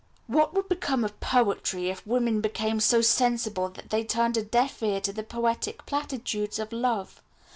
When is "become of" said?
0.67-1.19